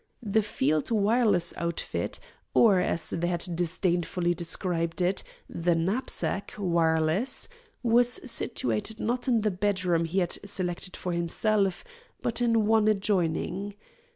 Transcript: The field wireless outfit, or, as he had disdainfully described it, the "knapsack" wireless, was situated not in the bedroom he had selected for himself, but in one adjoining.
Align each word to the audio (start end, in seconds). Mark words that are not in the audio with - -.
The 0.23 0.41
field 0.41 0.89
wireless 0.89 1.53
outfit, 1.57 2.19
or, 2.55 2.79
as 2.79 3.11
he 3.11 3.17
had 3.27 3.45
disdainfully 3.53 4.33
described 4.33 4.99
it, 4.99 5.21
the 5.47 5.75
"knapsack" 5.75 6.55
wireless, 6.57 7.47
was 7.83 8.09
situated 8.13 8.99
not 8.99 9.27
in 9.27 9.41
the 9.41 9.51
bedroom 9.51 10.05
he 10.05 10.17
had 10.17 10.39
selected 10.43 10.97
for 10.97 11.11
himself, 11.11 11.83
but 12.19 12.41
in 12.41 12.65
one 12.65 12.87
adjoining. 12.87 13.75